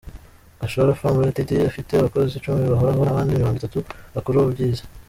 Gashora 0.59 0.93
Farm 0.99 1.17
Ltd 1.27 1.49
ifite 1.69 1.91
abakozi 1.95 2.31
icumi 2.35 2.61
bahoraho 2.71 3.01
n’abandi 3.05 3.35
mirongo 3.37 3.55
itatu 3.57 3.79
bakora 4.15 4.43
bubyizi. 4.43 4.83